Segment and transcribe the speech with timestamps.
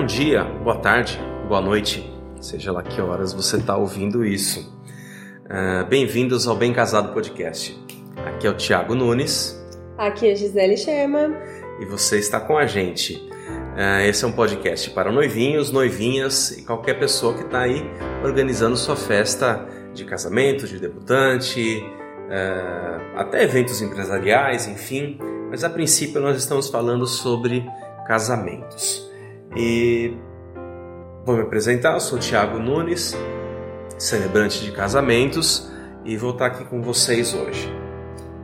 [0.00, 2.10] Bom dia, boa tarde, boa noite,
[2.40, 4.74] seja lá que horas você está ouvindo isso.
[5.44, 7.78] Uh, Bem-vindos ao Bem Casado Podcast.
[8.24, 9.62] Aqui é o Tiago Nunes.
[9.98, 11.36] Aqui é Gisele Sherman.
[11.80, 13.16] E você está com a gente.
[13.16, 17.84] Uh, esse é um podcast para noivinhos, noivinhas e qualquer pessoa que está aí
[18.24, 21.84] organizando sua festa de casamento, de debutante,
[22.24, 25.18] uh, até eventos empresariais, enfim.
[25.50, 27.66] Mas a princípio nós estamos falando sobre
[28.06, 29.09] casamentos.
[29.56, 30.16] E
[31.24, 33.16] vou me apresentar, eu sou Tiago Nunes,
[33.98, 35.70] celebrante de casamentos,
[36.04, 37.68] e vou estar aqui com vocês hoje.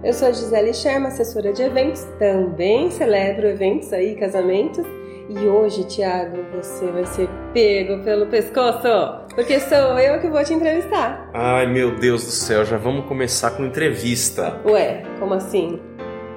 [0.03, 4.87] Eu sou a Gisele Sherma, assessora de eventos, também celebro eventos aí, casamentos.
[5.29, 8.87] E hoje, Tiago, você vai ser pego pelo pescoço,
[9.35, 11.29] porque sou eu que vou te entrevistar.
[11.35, 14.61] Ai, meu Deus do céu, já vamos começar com entrevista.
[14.65, 15.81] Ué, como assim?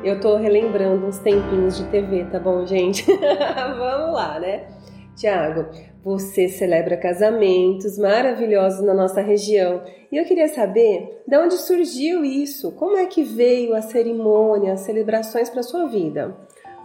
[0.04, 3.06] Eu tô relembrando uns tempinhos de TV, tá bom, gente?
[3.78, 4.68] Vamos lá, né?
[5.14, 5.66] Tiago,
[6.02, 12.72] você celebra casamentos maravilhosos na nossa região e eu queria saber de onde surgiu isso,
[12.72, 16.34] como é que veio a cerimônia, as celebrações para sua vida.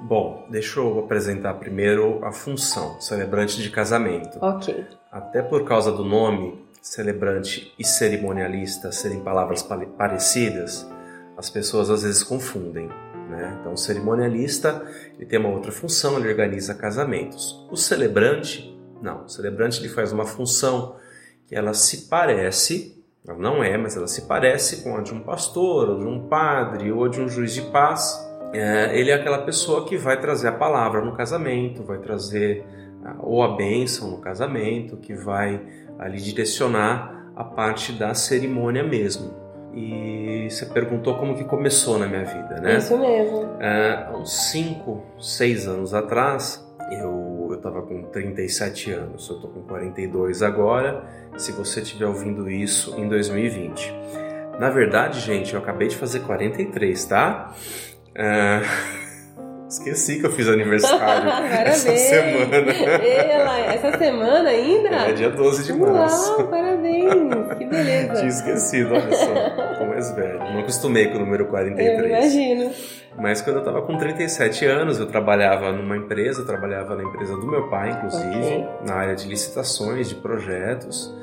[0.01, 4.39] Bom, deixa eu apresentar primeiro a função, celebrante de casamento.
[4.42, 4.85] Ok.
[5.12, 9.62] Até por causa do nome, celebrante e cerimonialista serem palavras
[9.97, 10.85] parecidas,
[11.37, 12.89] as pessoas às vezes confundem.
[13.29, 13.57] Né?
[13.61, 17.67] Então, o cerimonialista ele tem uma outra função, ele organiza casamentos.
[17.71, 19.25] O celebrante, não.
[19.25, 20.97] O celebrante ele faz uma função
[21.47, 25.21] que ela se parece, ela não é, mas ela se parece com a de um
[25.21, 28.23] pastor, ou de um padre, ou de um juiz de paz.
[28.53, 32.65] É, ele é aquela pessoa que vai trazer a palavra no casamento, vai trazer
[33.21, 35.61] ou a bênção no casamento, que vai
[35.98, 39.44] ali direcionar a parte da cerimônia mesmo.
[39.77, 42.77] E você perguntou como que começou na minha vida, né?
[42.78, 43.57] Isso mesmo.
[43.61, 49.48] É, há uns 5, 6 anos atrás, eu, eu tava com 37 anos, eu tô
[49.48, 51.05] com 42 agora,
[51.36, 53.92] se você estiver ouvindo isso em 2020.
[54.58, 57.52] Na verdade, gente, eu acabei de fazer 43, tá?
[58.14, 58.61] É...
[59.69, 61.30] Esqueci que eu fiz aniversário
[61.67, 62.73] essa semana.
[62.73, 64.89] Ela, essa semana ainda?
[64.89, 66.36] É dia 12 de março.
[66.36, 67.58] Uau, parabéns!
[67.58, 68.14] Que beleza.
[68.14, 69.79] Tinha esquecido, olha só.
[69.79, 70.39] Tô mais velho.
[70.39, 71.98] Não acostumei com o número 43.
[71.98, 72.70] Eu imagino.
[73.17, 77.36] Mas quando eu tava com 37 anos, eu trabalhava numa empresa, eu trabalhava na empresa
[77.36, 78.67] do meu pai, inclusive, okay.
[78.85, 81.14] na área de licitações, de projetos.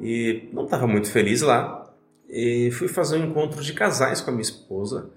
[0.00, 1.86] E não estava muito feliz lá.
[2.28, 5.10] E fui fazer um encontro de casais com a minha esposa.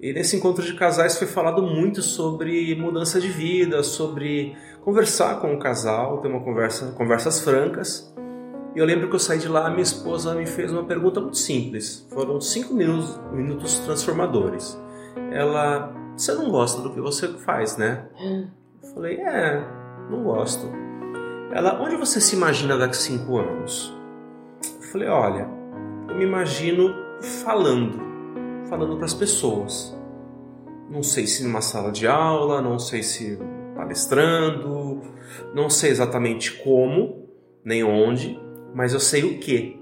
[0.00, 5.52] E nesse encontro de casais foi falado muito sobre mudança de vida, sobre conversar com
[5.52, 8.14] o casal, ter uma conversa, conversas francas.
[8.76, 11.38] E eu lembro que eu saí de lá, minha esposa me fez uma pergunta muito
[11.38, 12.06] simples.
[12.10, 14.80] Foram cinco minutos, minutos transformadores.
[15.32, 18.06] Ela, você não gosta do que você faz, né?
[18.80, 19.64] Eu falei, é,
[20.08, 20.70] não gosto.
[21.50, 23.92] Ela, onde você se imagina daqui a cinco anos?
[24.62, 25.48] Eu falei, olha,
[26.08, 26.94] eu me imagino
[27.42, 28.07] falando
[28.68, 29.96] falando para as pessoas.
[30.90, 33.38] Não sei se numa sala de aula, não sei se
[33.74, 35.02] palestrando,
[35.54, 37.28] não sei exatamente como,
[37.64, 38.40] nem onde,
[38.74, 39.80] mas eu sei o que.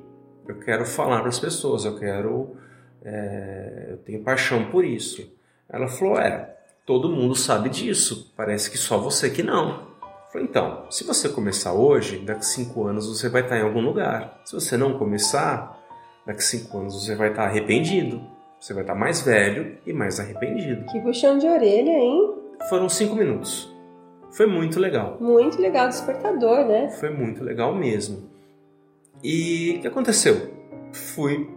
[0.49, 2.57] Eu quero falar para as pessoas, eu quero.
[3.05, 5.33] É, eu tenho paixão por isso.
[5.69, 9.87] Ela falou: É, todo mundo sabe disso, parece que só você que não.
[10.33, 14.41] Falei, então, se você começar hoje, daqui cinco anos você vai estar em algum lugar.
[14.45, 15.81] Se você não começar,
[16.27, 18.36] daqui cinco anos você vai estar arrependido.
[18.67, 20.87] Você vai estar mais velho e mais arrependido.
[20.87, 22.35] Que puxão de orelha, hein?
[22.69, 23.73] Foram cinco minutos.
[24.33, 25.19] Foi muito legal.
[25.21, 26.91] Muito legal, despertador, né?
[26.99, 28.29] Foi muito legal mesmo.
[29.23, 30.51] E o que aconteceu?
[30.93, 31.49] Fui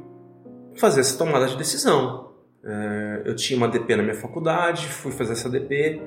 [0.76, 2.30] fazer essa tomada de decisão.
[2.64, 6.00] É, eu tinha uma DP na minha faculdade, fui fazer essa DP,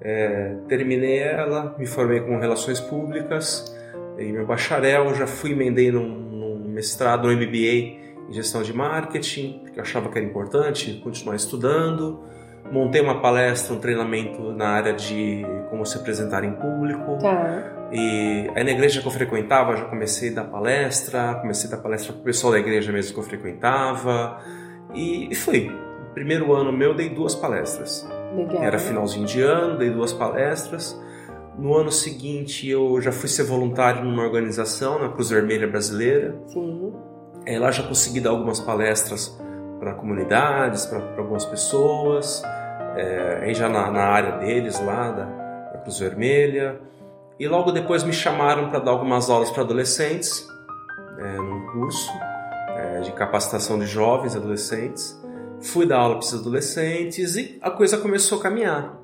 [0.00, 3.76] é, terminei ela, me formei com relações públicas,
[4.16, 9.60] peguei meu bacharel, já fui emendei num, num mestrado, no MBA em gestão de marketing,
[9.62, 12.20] porque eu achava que era importante continuar estudando.
[12.70, 17.18] Montei uma palestra, um treinamento na área de como se apresentar em público.
[17.18, 17.88] Tá.
[17.90, 21.82] E aí na igreja que eu frequentava, já comecei a dar palestra, comecei a dar
[21.82, 24.38] palestra para o pessoal da igreja mesmo que eu frequentava.
[24.94, 25.70] E, e fui.
[25.70, 28.06] No primeiro ano meu, dei duas palestras.
[28.36, 28.62] Legal.
[28.62, 31.00] Era finalzinho de ano, dei duas palestras.
[31.58, 36.40] No ano seguinte, eu já fui ser voluntário numa organização, na Cruz Vermelha Brasileira.
[36.46, 36.92] Sim.
[37.48, 39.34] É, lá já consegui dar algumas palestras
[39.80, 42.42] para comunidades, para algumas pessoas,
[42.94, 45.24] é, aí já na, na, área deles lá, da,
[45.72, 46.78] da, Cruz Vermelha.
[47.40, 50.46] E logo depois me chamaram para dar algumas aulas para adolescentes,
[51.18, 52.12] é, num curso
[52.76, 55.18] é, de capacitação de jovens e adolescentes.
[55.62, 58.94] Fui dar aula para esses adolescentes e a coisa começou a caminhar.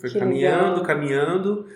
[0.00, 0.84] Foi que caminhando, legal.
[0.86, 1.66] caminhando.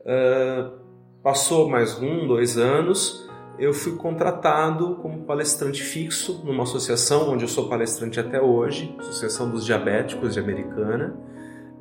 [0.00, 0.86] Uh,
[1.26, 3.25] Passou mais um, dois anos,
[3.58, 9.50] eu fui contratado como palestrante fixo numa associação onde eu sou palestrante até hoje, Associação
[9.50, 11.16] dos Diabéticos de Americana.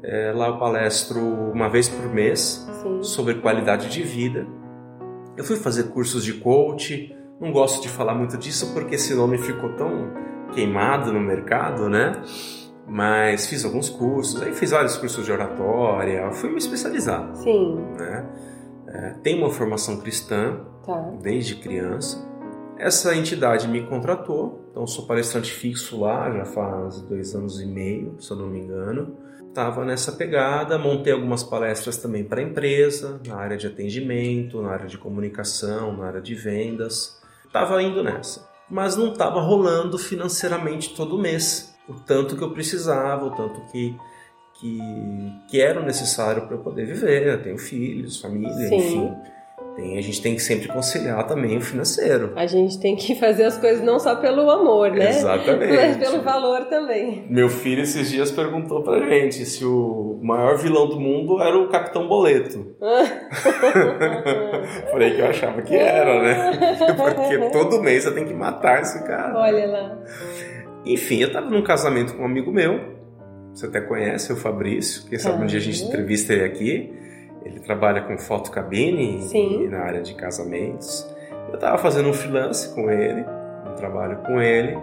[0.02, 3.04] É, lá eu palestro uma vez por mês Sim.
[3.04, 4.48] sobre qualidade de vida.
[5.36, 9.38] Eu fui fazer cursos de coach, não gosto de falar muito disso porque esse nome
[9.38, 10.14] ficou tão
[10.54, 12.22] queimado no mercado, né?
[12.88, 17.36] Mas fiz alguns cursos, aí fiz vários cursos de oratória, fui me especializar.
[17.36, 17.76] Sim.
[17.98, 18.26] Né?
[18.96, 21.12] É, tenho uma formação cristã tá.
[21.22, 22.26] desde criança.
[22.78, 28.16] Essa entidade me contratou, então sou palestrante fixo lá já faz dois anos e meio,
[28.22, 29.18] se eu não me engano.
[29.48, 34.70] Estava nessa pegada, montei algumas palestras também para a empresa, na área de atendimento, na
[34.70, 37.22] área de comunicação, na área de vendas.
[37.46, 43.26] Estava indo nessa, mas não estava rolando financeiramente todo mês o tanto que eu precisava,
[43.26, 43.96] o tanto que
[44.60, 44.80] que,
[45.48, 47.28] que era necessário para eu poder viver.
[47.28, 48.76] Eu tenho filhos, família, Sim.
[48.76, 49.14] enfim.
[49.76, 52.32] Tem, a gente tem que sempre conciliar também o financeiro.
[52.38, 55.10] A gente tem que fazer as coisas não só pelo amor, né?
[55.10, 55.76] Exatamente.
[55.76, 57.26] Mas pelo valor também.
[57.30, 61.68] Meu filho esses dias perguntou pra gente se o maior vilão do mundo era o
[61.68, 62.74] Capitão Boleto.
[64.92, 66.78] Falei que eu achava que era, né?
[66.96, 69.38] Porque todo mês você tem que matar esse cara.
[69.38, 69.98] Olha lá.
[70.86, 72.95] Enfim, eu tava num casamento com um amigo meu,
[73.56, 76.94] você até conhece, o Fabrício, quem sabe um dia a gente entrevista ele aqui.
[77.46, 79.70] Ele trabalha com fotocabine Sim.
[79.70, 81.08] na área de casamentos.
[81.54, 83.24] Eu tava fazendo um freelance com ele,
[83.72, 84.78] um trabalho com ele,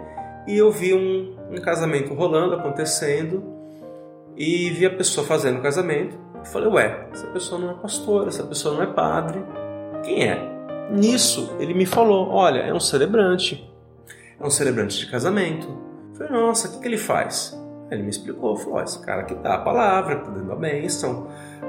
[0.47, 3.43] e eu vi um, um casamento rolando, acontecendo,
[4.35, 6.17] e vi a pessoa fazendo o casamento.
[6.35, 9.39] Eu falei, ué, essa pessoa não é pastor, essa pessoa não é padre,
[10.03, 10.51] quem é?
[10.89, 13.71] Nisso, ele me falou, olha, é um celebrante,
[14.39, 15.67] é um celebrante de casamento.
[16.17, 17.61] Falei, nossa, o que, que ele faz?
[17.93, 21.27] Ele me explicou, falou, esse cara que dá a palavra, tá dando a bênção.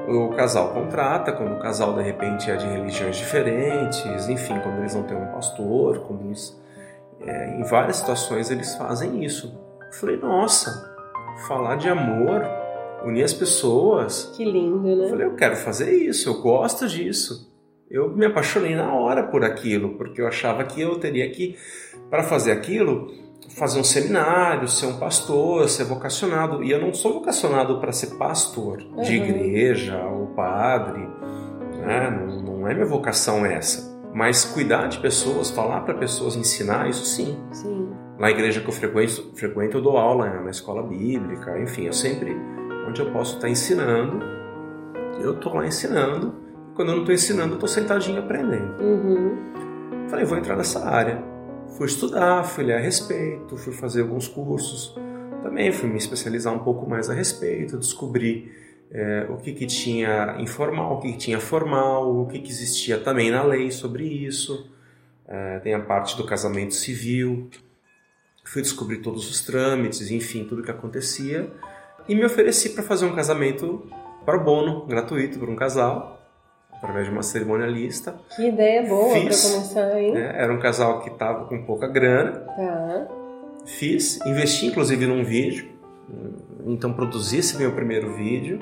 [0.08, 4.94] O casal contrata, quando o casal de repente é de religiões diferentes, enfim, quando eles
[4.94, 6.60] não têm um pastor, quando eles,
[7.20, 9.58] é, em várias situações eles fazem isso.
[9.80, 10.94] Eu falei, nossa,
[11.48, 12.44] falar de amor,
[13.04, 14.32] unir as pessoas.
[14.36, 15.04] Que lindo, né?
[15.04, 17.52] Eu falei, eu quero fazer isso, eu gosto disso.
[17.90, 21.56] Eu me apaixonei na hora por aquilo, porque eu achava que eu teria que,
[22.10, 23.10] para fazer aquilo,
[23.50, 26.62] fazer um seminário, ser um pastor, ser vocacionado.
[26.62, 29.02] E eu não sou vocacionado para ser pastor uhum.
[29.02, 31.08] de igreja ou padre,
[31.80, 32.10] né?
[32.10, 33.94] não, não é minha vocação essa.
[34.12, 37.36] Mas cuidar de pessoas, falar para pessoas, ensinar, isso sim.
[37.50, 37.90] sim.
[38.18, 42.36] Na igreja que eu frequento, frequento, eu dou aula na escola bíblica, enfim, eu sempre,
[42.88, 44.20] onde eu posso estar ensinando,
[45.20, 46.32] eu estou lá ensinando.
[46.76, 48.80] Quando eu não estou ensinando, eu estou sentadinho aprendendo.
[48.80, 49.36] Uhum.
[50.08, 51.33] Falei, vou entrar nessa área
[51.76, 54.94] fui estudar, fui ler a respeito, fui fazer alguns cursos.
[55.42, 58.50] Também fui me especializar um pouco mais a respeito, descobri
[58.90, 62.98] é, o que, que tinha informal, o que, que tinha formal, o que, que existia
[62.98, 64.70] também na lei sobre isso.
[65.26, 67.50] É, tem a parte do casamento civil.
[68.44, 71.50] Fui descobrir todos os trâmites, enfim, tudo que acontecia.
[72.08, 73.86] E me ofereci para fazer um casamento
[74.24, 76.23] para bono, gratuito, para um casal
[76.84, 78.14] através de uma cerimonialista.
[78.36, 80.12] Que ideia boa para começar, hein?
[80.12, 82.40] Né, era um casal que estava com pouca grana.
[82.40, 83.08] Tá.
[83.64, 85.70] Fiz, investi inclusive num vídeo,
[86.66, 88.60] então produzi esse meu primeiro vídeo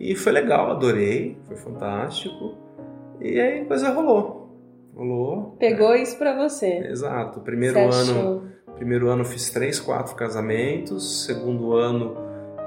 [0.00, 2.56] e foi legal, adorei, foi fantástico.
[3.20, 4.40] E aí a coisa rolou.
[4.96, 5.56] Rolou.
[5.60, 6.78] Pegou isso para você.
[6.88, 7.40] Exato.
[7.40, 11.24] Primeiro ano, primeiro ano fiz três, quatro casamentos.
[11.26, 12.16] Segundo ano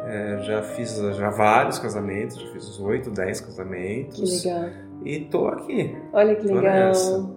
[0.06, 4.16] é, já fiz já vários casamentos, já fiz uns 8, 10 casamentos.
[4.16, 4.70] Que legal.
[5.06, 5.96] E tô aqui.
[6.14, 6.92] Olha que legal.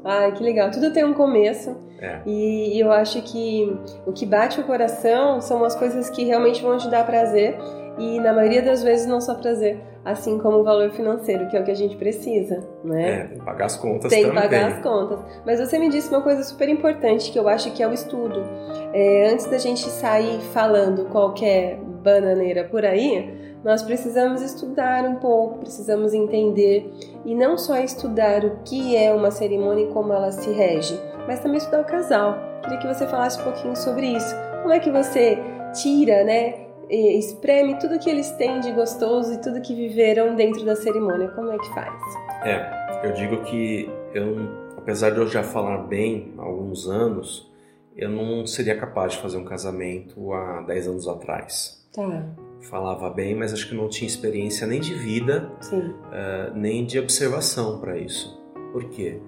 [0.05, 0.71] Ai, que legal.
[0.71, 1.77] Tudo tem um começo.
[2.01, 2.21] É.
[2.27, 3.75] E, eu acho que
[4.07, 7.57] o que bate o coração são as coisas que realmente vão te dar prazer.
[7.99, 11.61] E na maioria das vezes não só prazer, assim como o valor financeiro, que é
[11.61, 13.11] o que a gente precisa, né?
[13.11, 14.39] É, tem que pagar as contas tem também.
[14.39, 15.19] Tem que pagar as contas.
[15.47, 18.45] Mas você me disse uma coisa super importante que eu acho que é o estudo.
[18.93, 25.59] É, antes da gente sair falando qualquer bananeira por aí, nós precisamos estudar um pouco,
[25.59, 26.89] precisamos entender
[27.25, 30.97] e não só estudar o que é uma cerimônia e como ela se rege,
[31.27, 32.39] mas também estudar o casal.
[32.63, 34.33] Queria que você falasse um pouquinho sobre isso.
[34.63, 35.37] Como é que você
[35.83, 40.77] tira, né, espreme tudo que eles têm de gostoso e tudo que viveram dentro da
[40.77, 41.29] cerimônia?
[41.29, 42.03] Como é que faz?
[42.45, 44.37] É, eu digo que eu,
[44.77, 47.51] apesar de eu já falar bem há alguns anos,
[47.97, 51.86] eu não seria capaz de fazer um casamento há 10 anos atrás.
[51.97, 52.23] Tá.
[52.69, 57.81] Falava bem, mas acho que não tinha experiência nem de vida, uh, nem de observação
[57.81, 58.39] para isso.
[58.73, 59.19] Por quê?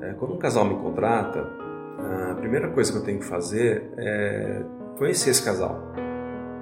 [0.00, 1.48] Uh, quando um casal me contrata,
[2.30, 4.62] a primeira coisa que eu tenho que fazer é
[4.98, 5.82] conhecer esse casal.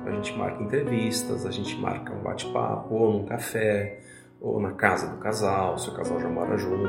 [0.06, 3.99] A gente marca entrevistas, a gente marca um bate-papo, ou num café,
[4.40, 6.88] ou na casa do casal, se o casal já mora junto,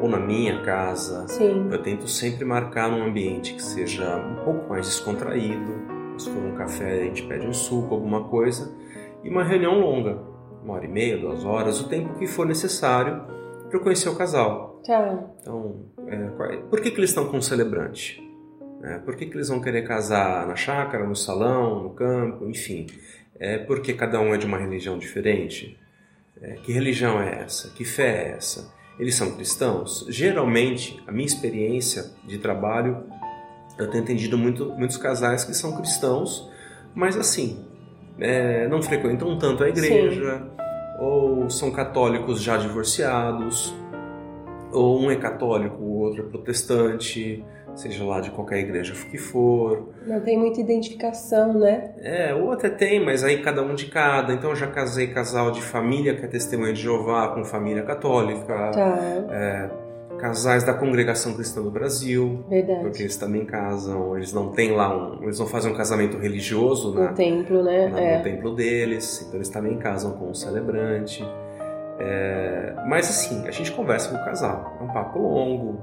[0.00, 1.26] ou na minha casa.
[1.28, 1.68] Sim.
[1.70, 5.95] Eu tento sempre marcar num ambiente que seja um pouco mais descontraído.
[6.18, 8.74] Se for um café, a gente pede um suco, alguma coisa.
[9.22, 10.18] E uma reunião longa,
[10.62, 13.22] uma hora e meia, duas horas, o tempo que for necessário
[13.68, 14.80] para conhecer o casal.
[14.86, 15.24] Tá.
[15.40, 16.16] Então, é,
[16.70, 18.22] por que, que eles estão com um celebrante?
[18.82, 22.86] É, por que, que eles vão querer casar na chácara, no salão, no campo, enfim?
[23.38, 25.78] É porque cada um é de uma religião diferente?
[26.40, 27.70] É, que religião é essa?
[27.70, 28.72] Que fé é essa?
[28.98, 30.06] Eles são cristãos?
[30.08, 33.04] Geralmente, a minha experiência de trabalho,
[33.78, 36.50] eu tenho entendido muito, muitos casais que são cristãos,
[36.94, 37.64] mas assim,
[38.18, 41.04] é, não frequentam tanto a igreja, Sim.
[41.04, 43.74] ou são católicos já divorciados,
[44.72, 49.90] ou um é católico, o outro é protestante, seja lá de qualquer igreja que for.
[50.06, 51.94] Não tem muita identificação, né?
[51.98, 54.32] É, ou até tem, mas aí cada um de cada.
[54.32, 58.70] Então eu já casei casal de família que é testemunha de Jeová com família católica.
[58.70, 58.98] Tá.
[59.30, 59.70] É,
[60.18, 62.44] casais da congregação cristã do Brasil.
[62.48, 62.80] Verdade.
[62.80, 65.22] Porque eles também casam, eles não têm lá um.
[65.22, 67.88] Eles não fazem um casamento religioso no na, templo, né?
[67.88, 68.18] Na, é.
[68.18, 69.22] No templo deles.
[69.22, 71.24] Então eles também casam com o celebrante.
[71.98, 74.76] É, mas assim, a gente conversa com o casal.
[74.80, 75.80] É um papo longo,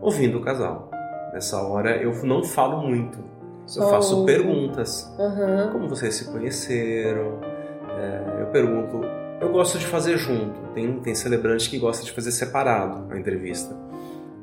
[0.00, 0.90] ouvindo o casal.
[1.32, 3.18] Nessa hora eu não falo muito.
[3.66, 5.12] Só eu faço perguntas.
[5.18, 5.72] Uhum.
[5.72, 7.38] Como vocês se conheceram?
[7.98, 9.17] É, eu pergunto.
[9.40, 10.60] Eu gosto de fazer junto.
[10.74, 13.76] Tem, tem celebrante que gosta de fazer separado a entrevista.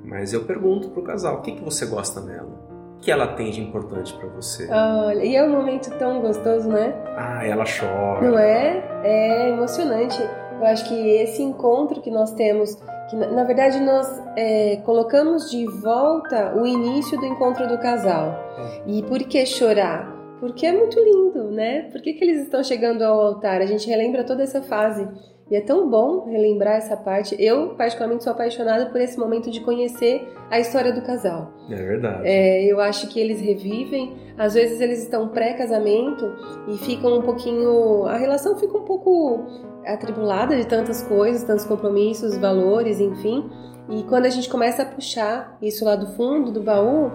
[0.03, 2.49] Mas eu pergunto pro casal: o que, que você gosta nela?
[2.97, 4.67] O que ela tem de importante para você?
[4.71, 6.93] Olha, e é um momento tão gostoso, né?
[7.17, 8.21] Ah, ela chora.
[8.21, 9.01] Não é?
[9.03, 10.17] É emocionante.
[10.59, 12.77] Eu acho que esse encontro que nós temos
[13.09, 18.33] que na verdade nós é, colocamos de volta o início do encontro do casal.
[18.57, 18.81] É.
[18.87, 20.14] E por que chorar?
[20.39, 21.83] Porque é muito lindo, né?
[21.91, 23.61] Por que, que eles estão chegando ao altar?
[23.61, 25.07] A gente relembra toda essa fase.
[25.49, 27.35] E é tão bom relembrar essa parte.
[27.39, 31.53] Eu, particularmente, sou apaixonada por esse momento de conhecer a história do casal.
[31.69, 32.21] É verdade.
[32.25, 34.15] É, eu acho que eles revivem.
[34.37, 36.33] Às vezes eles estão pré-casamento
[36.67, 38.05] e ficam um pouquinho.
[38.05, 39.45] A relação fica um pouco
[39.85, 43.47] atribulada de tantas coisas, tantos compromissos, valores, enfim.
[43.89, 47.11] E quando a gente começa a puxar isso lá do fundo do baú,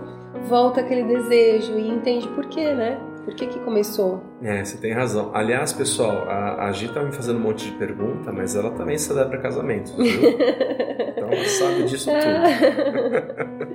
[0.49, 3.10] volta aquele desejo e entende por quê, né?
[3.25, 4.23] Por que que começou?
[4.43, 5.31] É, você tem razão.
[5.35, 8.97] Aliás, pessoal, a, a Gi tá me fazendo um monte de pergunta, mas ela também
[8.99, 10.07] celebra casamentos, viu?
[10.11, 12.41] então ela sabe disso tudo.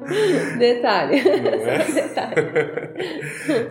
[0.58, 1.24] Detalhe.
[1.24, 1.86] Não é?
[1.94, 2.36] Detalhe.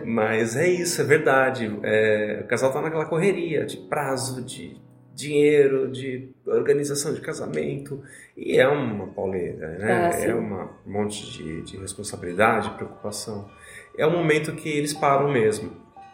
[0.05, 1.79] mas é isso, é verdade.
[1.83, 4.77] É, o casal tá naquela correria de prazo, de
[5.15, 8.03] dinheiro, de organização de casamento.
[8.35, 10.11] E é uma pauleira, né?
[10.13, 13.49] Ah, é um monte de, de responsabilidade, preocupação.
[13.97, 15.71] É o momento que eles param mesmo.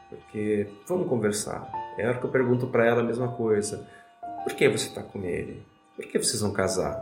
[0.10, 1.70] Porque vamos conversar.
[1.98, 3.88] É a hora que eu pergunto para ela a mesma coisa.
[4.44, 5.62] Por que você está com ele?
[5.96, 7.02] Por que vocês vão casar?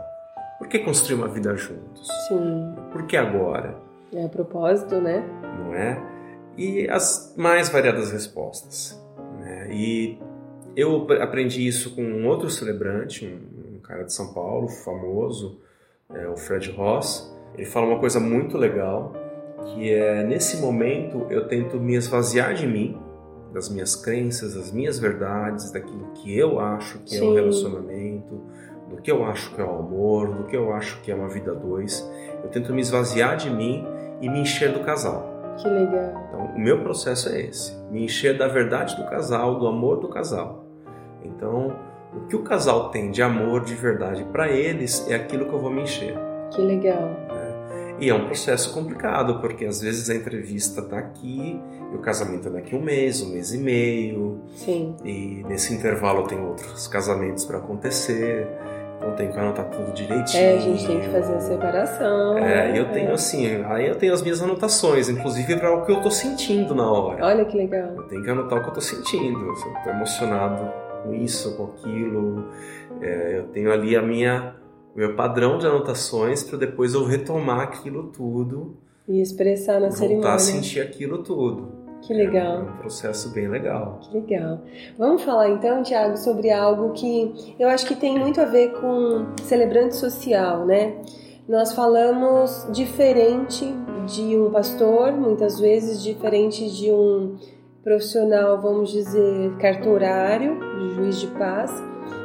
[0.58, 2.08] Por que construir uma vida juntos?
[2.28, 2.74] Sim.
[2.92, 3.76] Por que agora?
[4.12, 5.24] É a propósito, né?
[5.58, 6.00] Não é?
[6.56, 9.00] E as mais variadas respostas.
[9.38, 9.68] Né?
[9.72, 10.18] E
[10.76, 15.60] eu aprendi isso com um outro celebrante, um, um cara de São Paulo, famoso,
[16.12, 17.34] é, o Fred Ross.
[17.54, 19.14] Ele fala uma coisa muito legal,
[19.64, 22.98] que é nesse momento eu tento me esvaziar de mim,
[23.52, 27.26] das minhas crenças, das minhas verdades, daquilo que eu acho que Sim.
[27.26, 28.40] é um relacionamento,
[28.88, 31.28] do que eu acho que é o amor, do que eu acho que é uma
[31.28, 32.08] vida dois.
[32.42, 33.86] Eu tento me esvaziar de mim
[34.20, 35.30] e me encher do casal.
[35.56, 36.26] Que legal.
[36.28, 40.08] Então, o meu processo é esse: me encher da verdade do casal, do amor do
[40.08, 40.64] casal.
[41.22, 41.76] Então,
[42.14, 45.60] o que o casal tem de amor, de verdade para eles, é aquilo que eu
[45.60, 46.16] vou me encher.
[46.50, 47.10] Que legal.
[48.00, 51.60] E é um processo complicado, porque às vezes a entrevista está aqui
[51.92, 54.40] e o casamento é daqui um mês, um mês e meio.
[54.56, 54.96] Sim.
[55.04, 58.48] E nesse intervalo tem outros casamentos para acontecer.
[58.96, 60.42] Então tem que anotar tudo direitinho.
[60.42, 62.38] É, a gente tem que fazer a separação.
[62.38, 63.12] É, eu tenho é.
[63.12, 66.90] assim, aí eu tenho as minhas anotações, inclusive para o que eu tô sentindo na
[66.90, 67.24] hora.
[67.24, 67.90] Olha que legal.
[67.96, 69.56] Eu tenho que anotar o que eu tô sentindo.
[69.56, 70.70] Se eu tô emocionado
[71.02, 72.46] com isso, com aquilo.
[73.00, 74.54] É, eu tenho ali a minha
[74.94, 78.76] meu padrão de anotações para depois eu retomar aquilo tudo
[79.08, 80.22] e expressar na voltar cerimônia.
[80.22, 81.80] Voltar a sentir aquilo tudo.
[82.02, 82.56] Que legal.
[82.56, 84.00] É um processo bem legal.
[84.00, 84.60] Que legal.
[84.96, 89.26] Vamos falar então, Tiago, sobre algo que eu acho que tem muito a ver com
[89.42, 90.96] celebrante social, né?
[91.48, 93.66] Nós falamos diferente
[94.06, 97.36] de um pastor, muitas vezes diferente de um
[97.82, 100.58] profissional, vamos dizer, cartorário,
[100.94, 101.72] juiz de paz.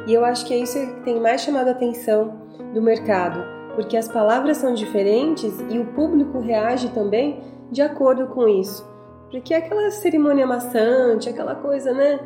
[0.06, 3.44] E eu acho que é isso que tem mais chamado a atenção do mercado,
[3.74, 8.86] porque as palavras são diferentes e o público reage também de acordo com isso.
[9.30, 12.20] Porque é aquela cerimônia maçante, aquela coisa, né?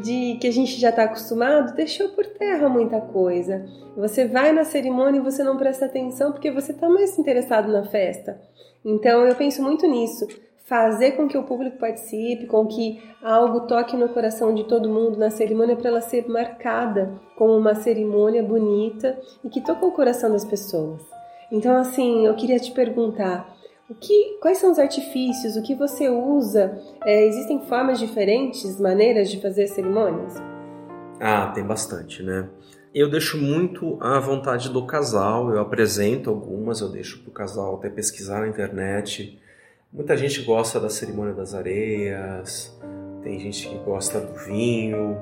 [0.00, 3.64] de que a gente já está acostumado deixou por terra muita coisa.
[3.96, 7.84] Você vai na cerimônia e você não presta atenção porque você está mais interessado na
[7.84, 8.40] festa.
[8.84, 10.26] Então eu penso muito nisso.
[10.66, 15.16] Fazer com que o público participe, com que algo toque no coração de todo mundo
[15.16, 20.32] na cerimônia para ela ser marcada como uma cerimônia bonita e que toca o coração
[20.32, 21.00] das pessoas.
[21.52, 23.56] Então, assim, eu queria te perguntar:
[23.88, 25.54] o que, quais são os artifícios?
[25.54, 26.82] O que você usa?
[27.04, 30.34] É, existem formas diferentes, maneiras de fazer cerimônias?
[31.20, 32.48] Ah, tem bastante, né?
[32.92, 37.76] Eu deixo muito à vontade do casal, eu apresento algumas, eu deixo para o casal
[37.76, 39.38] até pesquisar na internet.
[39.92, 42.76] Muita gente gosta da cerimônia das areias,
[43.22, 45.16] tem gente que gosta do vinho,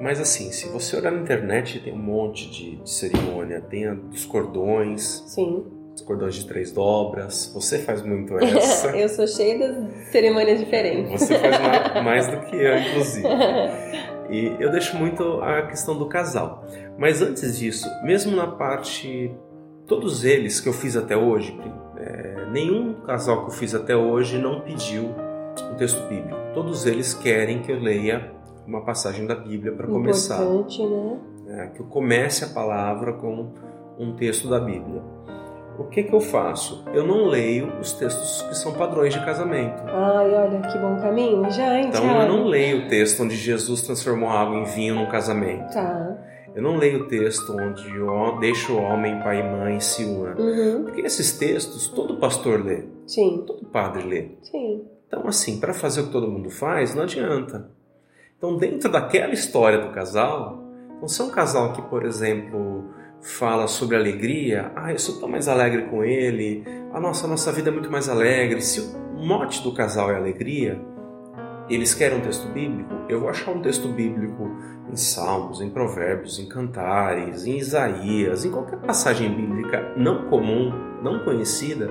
[0.00, 3.94] mas assim, se você olhar na internet, tem um monte de, de cerimônia, tem a
[3.94, 5.24] dos cordões.
[5.26, 5.64] Sim
[5.96, 7.50] os cordões de três dobras.
[7.54, 8.88] Você faz muito essa.
[8.96, 11.22] eu sou cheia das cerimônias diferentes.
[11.22, 13.26] Você faz mais, mais do que eu, inclusive.
[14.28, 16.64] E eu deixo muito a questão do casal.
[16.98, 19.32] Mas antes disso, mesmo na parte.
[19.86, 21.56] Todos eles que eu fiz até hoje,
[21.98, 25.14] é, nenhum casal que eu fiz até hoje não pediu
[25.70, 26.36] um texto bíblico.
[26.54, 28.32] Todos eles querem que eu leia
[28.66, 30.40] uma passagem da Bíblia para começar.
[30.40, 31.18] Né?
[31.48, 33.52] É, que eu comece a palavra com
[33.98, 35.02] um texto da Bíblia
[35.78, 36.84] o que, que eu faço?
[36.92, 39.82] Eu não leio os textos que são padrões de casamento.
[39.86, 43.82] Ai, olha que bom caminho, já, hein, Então eu não leio o texto onde Jesus
[43.82, 45.72] transformou água em vinho num casamento.
[45.72, 46.16] Tá.
[46.56, 50.34] Eu não leio o texto onde eu deixo o homem, pai e mãe se una.
[50.40, 50.84] Uhum.
[50.84, 54.28] Porque esses textos todo pastor lê, Sim, todo padre lê.
[54.42, 54.82] sim.
[55.06, 57.70] Então, assim, para fazer o que todo mundo faz, não adianta.
[58.38, 60.64] Então, dentro daquela história do casal,
[60.96, 62.84] então, se é um casal que, por exemplo,
[63.20, 67.52] fala sobre alegria, ah, eu sou tão mais alegre com ele, a nossa, a nossa
[67.52, 68.60] vida é muito mais alegre.
[68.62, 70.80] Se o mote do casal é alegria,
[71.68, 74.50] eles querem um texto bíblico, eu vou achar um texto bíblico
[74.90, 80.72] em Salmos, em Provérbios, em Cantares, em Isaías, em qualquer passagem bíblica não comum,
[81.02, 81.88] não conhecida,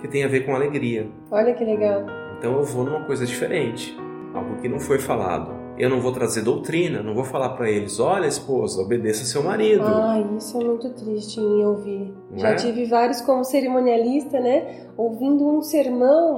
[0.00, 1.08] que tenha a ver com alegria.
[1.30, 2.04] Olha que legal.
[2.38, 3.96] Então eu vou numa coisa diferente,
[4.34, 5.54] algo que não foi falado.
[5.78, 9.84] Eu não vou trazer doutrina, não vou falar para eles, olha esposa, obedeça seu marido.
[9.84, 12.14] Ah, isso é muito triste em ouvir.
[12.30, 12.54] Não Já é?
[12.54, 14.86] tive vários como cerimonialista, né?
[14.96, 16.36] Ouvindo um sermão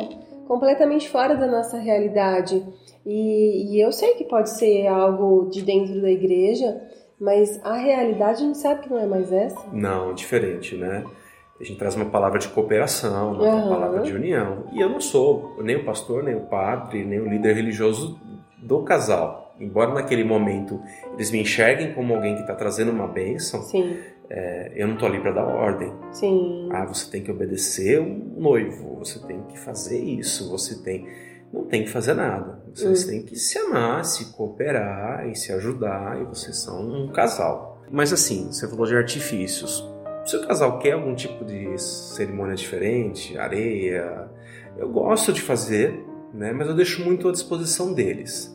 [0.49, 2.65] completamente fora da nossa realidade.
[3.07, 6.81] E, e eu sei que pode ser algo de dentro da igreja,
[7.21, 9.61] mas a realidade a gente sabe que não é mais essa.
[9.73, 11.05] Não, diferente, né?
[11.61, 13.69] A gente traz uma palavra de cooperação, uma Aham.
[13.69, 14.65] palavra de união.
[14.73, 18.19] E eu não sou nem o pastor, nem o padre, nem o líder religioso
[18.59, 19.55] do casal.
[19.61, 20.81] Embora naquele momento
[21.15, 23.97] eles me enxerguem como alguém que está trazendo uma bênção, Sim,
[24.31, 25.93] é, eu não estou ali para dar ordem.
[26.13, 26.69] sim.
[26.73, 31.07] Ah, você tem que obedecer o noivo, você tem que fazer isso, você tem.
[31.53, 32.61] Não tem que fazer nada.
[32.75, 33.09] Vocês Hum.
[33.09, 37.83] têm que se amar, se cooperar e se ajudar, e vocês são um casal.
[37.91, 39.83] Mas assim, você falou de artifícios.
[40.27, 44.29] Se o casal quer algum tipo de cerimônia diferente, areia,
[44.77, 46.53] eu gosto de fazer, né?
[46.53, 48.55] Mas eu deixo muito à disposição deles.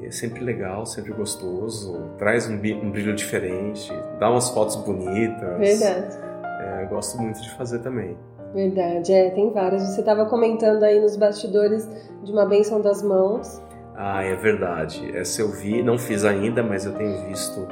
[0.00, 5.58] E é sempre legal, sempre gostoso, traz um um brilho diferente, dá umas fotos bonitas.
[5.58, 6.16] Verdade.
[6.60, 8.16] É, eu gosto muito de fazer também.
[8.54, 9.82] Verdade, é, tem várias.
[9.82, 11.88] Você estava comentando aí nos bastidores
[12.22, 13.62] de uma bênção das mãos.
[13.96, 15.10] Ah, é verdade.
[15.16, 17.66] Essa eu vi, não fiz ainda, mas eu tenho visto.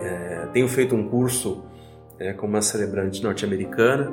[0.00, 1.64] é, tenho feito um curso
[2.18, 4.12] é, com uma celebrante norte-americana.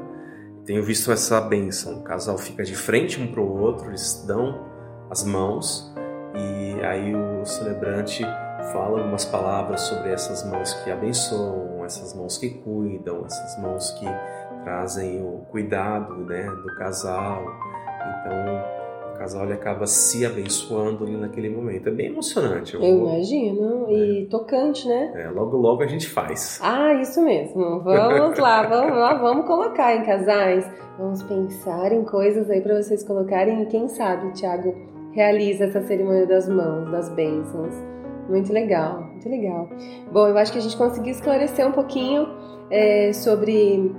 [0.66, 2.00] Tenho visto essa benção.
[2.00, 4.66] O casal fica de frente um para o outro, eles dão
[5.10, 5.94] as mãos
[6.36, 8.24] e aí o celebrante
[8.72, 14.06] fala algumas palavras sobre essas mãos que abençoam, essas mãos que cuidam, essas mãos que
[14.64, 17.44] trazem o cuidado né, do casal.
[18.20, 21.88] Então o casal ele acaba se abençoando ali naquele momento.
[21.88, 22.74] É bem emocionante.
[22.74, 23.90] Eu Eu imagino.
[23.90, 25.14] E tocante, né?
[25.16, 26.60] é, logo logo a gente faz.
[26.62, 27.82] Ah, isso mesmo.
[27.82, 30.70] Vamos lá, vamos lá, vamos colocar em casais.
[30.98, 36.28] Vamos pensar em coisas aí para vocês colocarem e quem sabe, Thiago, realiza essa cerimônia
[36.28, 37.74] das mãos, das bênçãos.
[38.30, 39.70] Muito legal, muito legal.
[40.12, 42.28] Bom, eu acho que a gente conseguiu esclarecer um pouquinho
[42.70, 43.92] é, sobre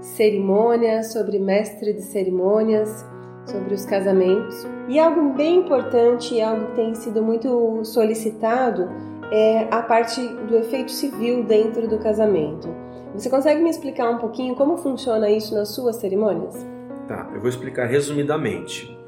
[0.00, 3.04] cerimônias, sobre mestre de cerimônias,
[3.46, 4.66] sobre os casamentos.
[4.88, 8.88] E algo bem importante, algo que tem sido muito solicitado,
[9.32, 12.68] é a parte do efeito civil dentro do casamento.
[13.14, 16.66] Você consegue me explicar um pouquinho como funciona isso nas suas cerimônias?
[17.08, 18.99] Tá, eu vou explicar resumidamente.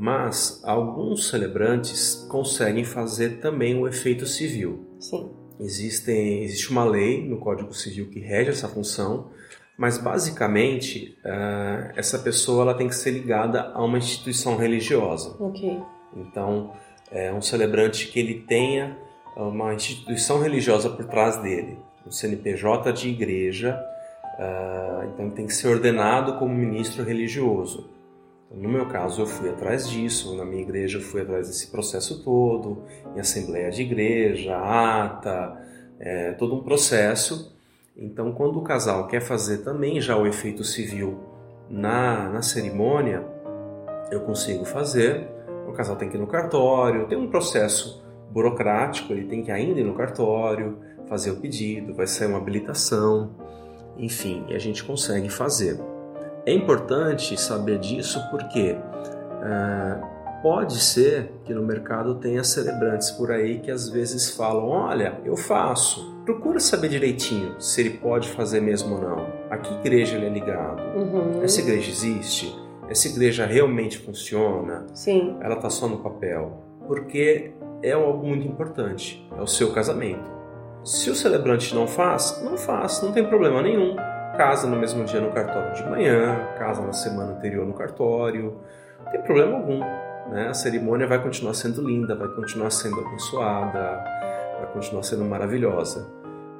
[0.00, 4.96] Mas alguns celebrantes conseguem fazer também o efeito civil.
[4.98, 5.28] Sim.
[5.60, 9.28] Existem, existe uma lei no Código Civil que rege essa função,
[9.76, 15.36] mas basicamente ah, essa pessoa ela tem que ser ligada a uma instituição religiosa.
[15.38, 15.78] Ok.
[16.16, 16.72] Então,
[17.12, 18.96] é um celebrante que ele tenha
[19.36, 23.78] uma instituição religiosa por trás dele, um CNPJ de igreja,
[24.38, 27.99] uh, então tem que ser ordenado como ministro religioso.
[28.52, 32.24] No meu caso, eu fui atrás disso, na minha igreja eu fui atrás desse processo
[32.24, 32.82] todo,
[33.14, 35.56] em assembleia de igreja, ata,
[36.00, 37.56] é, todo um processo.
[37.96, 41.20] Então, quando o casal quer fazer também já o efeito civil
[41.68, 43.24] na, na cerimônia,
[44.10, 45.28] eu consigo fazer.
[45.68, 49.78] O casal tem que ir no cartório, tem um processo burocrático, ele tem que ainda
[49.78, 53.30] ir no cartório, fazer o pedido, vai sair uma habilitação,
[53.96, 55.78] enfim, a gente consegue fazer.
[56.46, 60.06] É importante saber disso porque uh,
[60.42, 65.36] pode ser que no mercado tenha celebrantes por aí que às vezes falam: olha, eu
[65.36, 66.10] faço.
[66.24, 69.26] Procura saber direitinho se ele pode fazer mesmo ou não.
[69.50, 70.80] A que igreja ele é ligado?
[70.96, 71.42] Uhum.
[71.42, 72.56] Essa igreja existe?
[72.88, 74.86] Essa igreja realmente funciona?
[74.94, 75.36] Sim.
[75.40, 76.62] Ela está só no papel?
[76.86, 79.26] Porque é algo muito importante.
[79.36, 80.30] É o seu casamento.
[80.84, 83.96] Se o celebrante não faz, não faz, não tem problema nenhum.
[84.40, 88.58] Casa no mesmo dia no cartório de manhã, casa na semana anterior no cartório,
[89.04, 89.80] não tem problema algum.
[90.30, 90.48] Né?
[90.48, 94.02] A cerimônia vai continuar sendo linda, vai continuar sendo abençoada,
[94.58, 96.10] vai continuar sendo maravilhosa.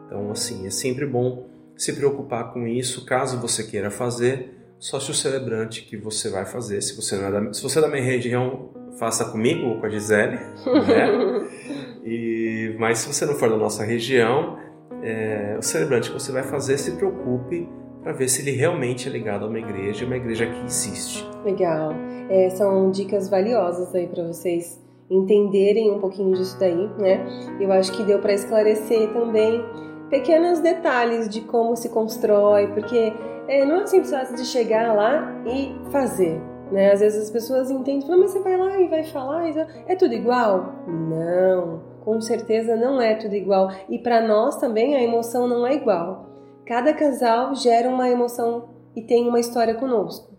[0.04, 5.10] Então, assim, é sempre bom se preocupar com isso, caso você queira fazer, só se
[5.10, 7.88] o celebrante que você vai fazer, se você, não é da, se você é da
[7.88, 11.48] minha região, faça comigo ou com a Gisele, né?
[12.02, 14.58] E, mas se você não for da nossa região,
[15.02, 17.68] é, o celebrante que você vai fazer, se preocupe
[18.02, 21.28] para ver se ele realmente é ligado a uma igreja, uma igreja que existe.
[21.44, 21.92] Legal.
[22.28, 27.26] É, são dicas valiosas aí para vocês entenderem um pouquinho disso daí, né?
[27.60, 29.62] Eu acho que deu para esclarecer também
[30.08, 33.12] pequenos detalhes de como se constrói, porque
[33.48, 36.40] é, não é simples de chegar lá e fazer.
[36.70, 36.92] Né?
[36.92, 40.72] Às vezes as pessoas entendem, mas você vai lá e vai falar, é tudo igual?
[40.86, 43.70] Não com certeza não é tudo igual.
[43.88, 46.28] E para nós também a emoção não é igual.
[46.66, 50.30] Cada casal gera uma emoção e tem uma história conosco.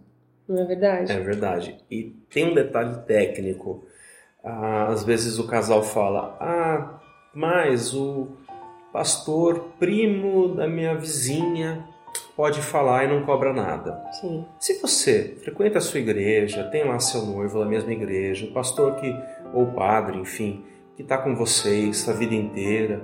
[0.47, 1.12] Não é verdade?
[1.12, 1.78] É verdade.
[1.89, 3.84] E tem um detalhe técnico.
[4.43, 7.00] Ah, às vezes o casal fala: Ah,
[7.34, 8.28] mas o
[8.91, 11.86] pastor primo da minha vizinha
[12.36, 14.04] pode falar e não cobra nada.
[14.19, 14.45] Sim.
[14.60, 18.95] Se você frequenta a sua igreja, tem lá seu noivo da mesma igreja, o pastor
[18.95, 19.15] que
[19.54, 20.63] ou padre, enfim,
[21.02, 23.04] que está com vocês a vida inteira.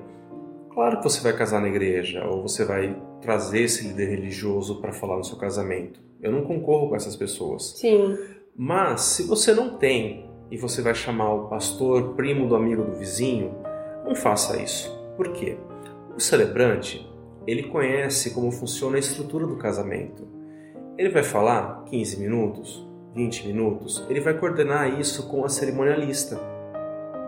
[0.72, 4.94] Claro que você vai casar na igreja ou você vai trazer esse líder religioso para
[4.94, 6.00] falar no seu casamento.
[6.22, 7.74] Eu não concorro com essas pessoas.
[7.76, 8.16] Sim.
[8.56, 12.94] Mas se você não tem e você vai chamar o pastor primo do amigo do
[12.94, 13.56] vizinho,
[14.06, 14.96] não faça isso.
[15.16, 15.58] Por quê?
[16.16, 17.08] O celebrante,
[17.48, 20.28] ele conhece como funciona a estrutura do casamento.
[20.98, 26.57] Ele vai falar 15 minutos, 20 minutos, ele vai coordenar isso com a cerimonialista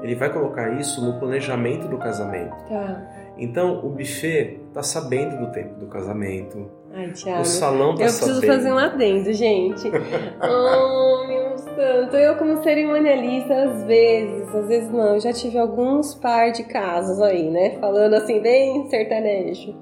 [0.01, 2.55] ele vai colocar isso no planejamento do casamento.
[2.67, 3.01] Tá.
[3.38, 6.69] Então, o buffet está sabendo do tempo do casamento.
[6.93, 7.41] Ai, Thiago.
[7.41, 8.35] O salão está sabendo.
[8.35, 9.88] Eu preciso fazer um adendo, gente.
[10.41, 12.15] oh, meu santo.
[12.17, 17.21] Eu, como cerimonialista, às vezes, às vezes não, eu já tive alguns par de casos
[17.21, 17.77] aí, né?
[17.79, 19.75] Falando assim, bem sertanejo.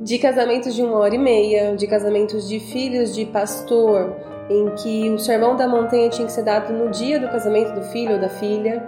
[0.00, 5.10] De casamentos de uma hora e meia, de casamentos de filhos de pastor em que
[5.10, 8.20] o sermão da montanha tinha que ser dado no dia do casamento do filho ou
[8.20, 8.82] da filha,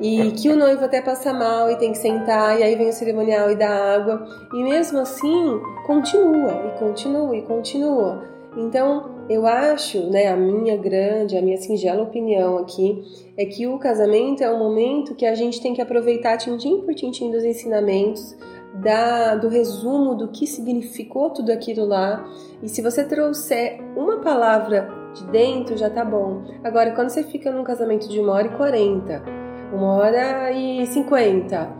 [0.00, 2.92] e que o noivo até passa mal e tem que sentar, e aí vem o
[2.92, 8.24] cerimonial e dá água, e mesmo assim continua, e continua, e continua.
[8.56, 13.04] Então, eu acho, né, a minha grande, a minha singela opinião aqui,
[13.36, 16.94] é que o casamento é um momento que a gente tem que aproveitar tintim por
[16.94, 18.34] tintim dos ensinamentos,
[18.82, 22.24] da, do resumo do que significou tudo aquilo lá.
[22.62, 26.44] E se você trouxer uma palavra de dentro, já tá bom.
[26.62, 29.22] Agora, quando você fica num casamento de uma hora e quarenta,
[29.72, 31.70] uma hora e cinquenta,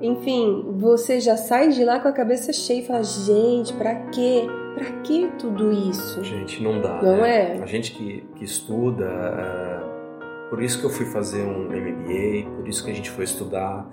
[0.00, 4.46] enfim, você já sai de lá com a cabeça cheia e fala: gente, pra quê?
[4.74, 6.22] Pra que tudo isso?
[6.24, 7.02] Gente, não dá.
[7.02, 7.56] Não né?
[7.56, 7.62] é?
[7.62, 12.68] A gente que, que estuda, uh, por isso que eu fui fazer um MBA, por
[12.68, 13.90] isso que a gente foi estudar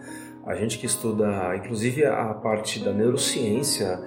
[0.47, 3.99] a gente que estuda, inclusive, a parte da neurociência,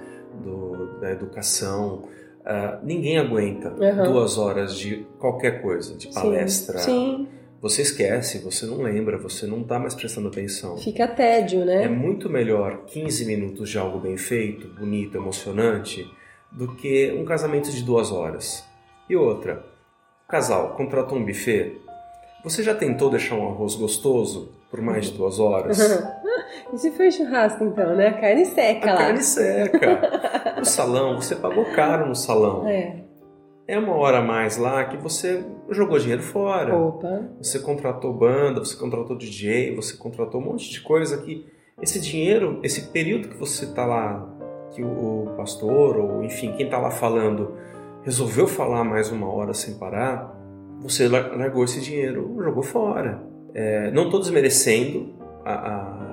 [0.43, 4.11] do, da educação, uh, ninguém aguenta uhum.
[4.11, 6.79] duas horas de qualquer coisa, de palestra.
[6.79, 7.27] Sim.
[7.27, 7.27] Sim.
[7.61, 10.77] Você esquece, você não lembra, você não está mais prestando atenção.
[10.77, 11.83] Fica tédio, né?
[11.83, 16.11] É muito melhor 15 minutos de algo bem feito, bonito, emocionante,
[16.51, 18.65] do que um casamento de duas horas.
[19.07, 19.63] E outra,
[20.27, 21.79] casal contratou um buffet.
[22.43, 25.77] Você já tentou deixar um arroz gostoso por mais de duas horas?
[26.75, 28.07] Se foi churrasco então, né?
[28.07, 28.99] A carne seca a lá.
[28.99, 30.57] carne seca.
[30.61, 32.65] o salão, você pagou caro no salão.
[32.67, 33.03] É.
[33.67, 36.73] é uma hora a mais lá que você jogou dinheiro fora.
[36.73, 37.29] Opa.
[37.37, 41.45] Você contratou banda, você contratou DJ, você contratou um monte de coisa que
[41.81, 44.27] esse dinheiro, esse período que você está lá,
[44.71, 47.57] que o pastor ou enfim quem está lá falando
[48.03, 50.33] resolveu falar mais uma hora sem parar,
[50.79, 53.30] você largou esse dinheiro, jogou fora.
[53.53, 56.11] É, não estou desmerecendo a, a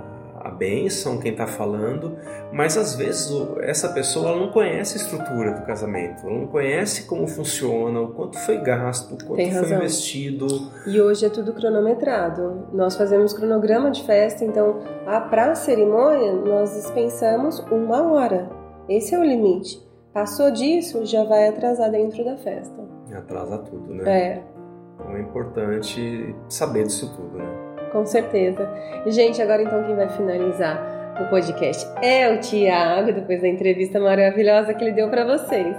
[0.49, 2.17] a bênção, quem está falando,
[2.53, 7.27] mas às vezes essa pessoa não conhece a estrutura do casamento, ela não conhece como
[7.27, 10.47] funciona, o quanto foi gasto, o quanto foi investido.
[10.87, 12.67] E hoje é tudo cronometrado.
[12.73, 14.81] Nós fazemos cronograma de festa, então
[15.29, 18.49] para a cerimônia nós dispensamos uma hora.
[18.89, 19.87] Esse é o limite.
[20.15, 22.89] Passou disso, já vai atrasar dentro da festa.
[23.15, 24.11] Atrasa tudo, né?
[24.11, 24.58] É.
[24.99, 27.47] Então é importante saber disso tudo, né?
[27.93, 28.69] Com certeza.
[29.07, 34.75] Gente, agora então quem vai finalizar o podcast é o Tiago, depois da entrevista maravilhosa
[34.75, 35.77] que ele deu para vocês.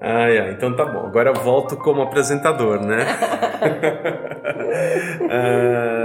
[0.00, 1.06] Ai, ai, então tá bom.
[1.06, 3.06] Agora eu volto como apresentador, né?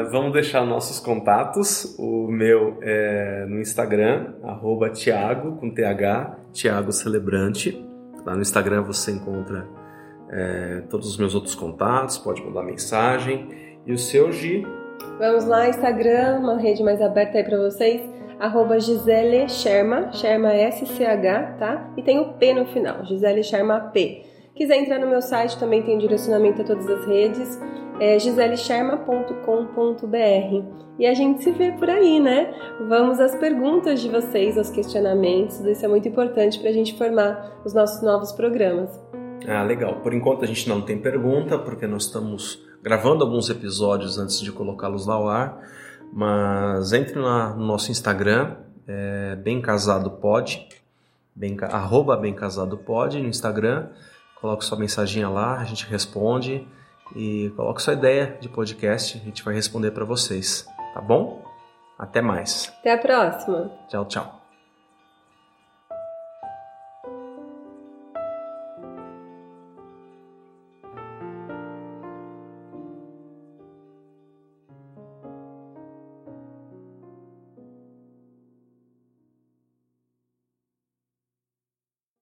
[0.06, 1.96] uh, vamos deixar nossos contatos.
[2.00, 7.86] O meu é no Instagram, arroba Thiago, com TH, Thiago Celebrante.
[8.26, 9.68] Lá no Instagram você encontra
[10.32, 13.48] é, todos os meus outros contatos, pode mandar mensagem.
[13.86, 14.66] E o seu, Gi?
[15.18, 18.02] Vamos lá, Instagram, uma rede mais aberta aí para vocês.
[18.40, 21.92] Arroba Gisele Sherma, Sherma S-C-H, tá?
[21.98, 24.24] E tem o P no final, Gisele Sherma P.
[24.56, 27.60] Quiser entrar no meu site, também tem direcionamento a todas as redes,
[28.00, 30.80] é giselesherma.com.br.
[30.98, 32.54] E a gente se vê por aí, né?
[32.88, 37.62] Vamos às perguntas de vocês, aos questionamentos, isso é muito importante para a gente formar
[37.66, 39.09] os nossos novos programas.
[39.48, 39.96] Ah, legal.
[40.02, 44.52] Por enquanto a gente não tem pergunta, porque nós estamos gravando alguns episódios antes de
[44.52, 45.62] colocá-los ao ar,
[46.14, 48.56] mas entre na, no nosso Instagram,
[48.88, 50.68] é, bem casado pode,
[51.36, 53.88] bem, arroba bem casado pode no Instagram,
[54.40, 56.68] coloque sua mensagem lá, a gente responde
[57.16, 61.44] e coloque sua ideia de podcast, a gente vai responder para vocês, tá bom?
[61.98, 62.72] Até mais.
[62.80, 63.72] Até a próxima.
[63.90, 64.39] Tchau, tchau.